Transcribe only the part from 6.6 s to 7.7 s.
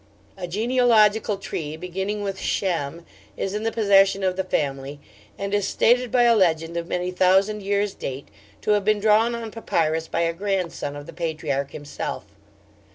of many thousand